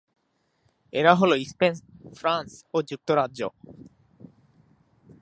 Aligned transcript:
এরা 0.93 1.13
হল 1.15 1.31
Spain, 1.43 1.73
France 2.15 2.51
ও 2.73 2.77
যুক্তরাজ্য। 2.81 3.39